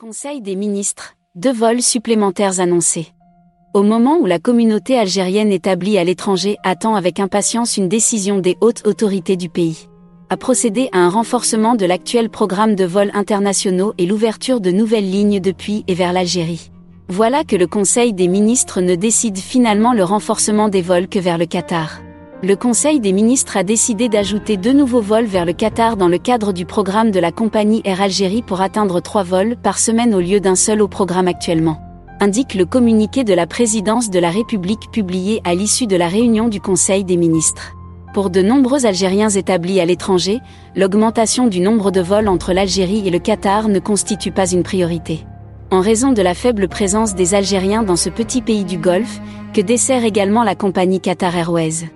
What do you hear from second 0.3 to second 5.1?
des ministres, deux vols supplémentaires annoncés. Au moment où la communauté